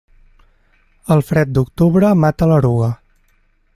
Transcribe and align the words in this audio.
El 1.15 1.21
fred 1.31 1.53
d'octubre 1.57 2.13
mata 2.23 2.49
l'eruga. 2.53 2.89